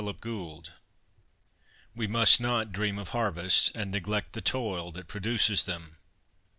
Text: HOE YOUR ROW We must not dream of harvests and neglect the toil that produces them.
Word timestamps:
HOE 0.03 0.15
YOUR 0.25 0.31
ROW 0.33 0.63
We 1.95 2.07
must 2.07 2.41
not 2.41 2.71
dream 2.71 2.97
of 2.97 3.09
harvests 3.09 3.69
and 3.75 3.91
neglect 3.91 4.33
the 4.33 4.41
toil 4.41 4.91
that 4.93 5.07
produces 5.07 5.61
them. 5.65 5.97